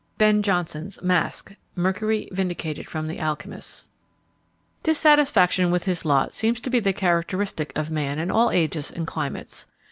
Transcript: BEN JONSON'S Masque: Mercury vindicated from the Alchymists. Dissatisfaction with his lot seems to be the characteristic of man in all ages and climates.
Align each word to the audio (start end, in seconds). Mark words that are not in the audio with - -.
BEN 0.17 0.41
JONSON'S 0.41 1.03
Masque: 1.03 1.53
Mercury 1.75 2.27
vindicated 2.31 2.89
from 2.89 3.07
the 3.07 3.19
Alchymists. 3.19 3.87
Dissatisfaction 4.81 5.69
with 5.69 5.83
his 5.83 6.05
lot 6.05 6.33
seems 6.33 6.59
to 6.61 6.71
be 6.71 6.79
the 6.79 6.91
characteristic 6.91 7.71
of 7.75 7.91
man 7.91 8.17
in 8.17 8.31
all 8.31 8.49
ages 8.49 8.89
and 8.89 9.05
climates. 9.05 9.67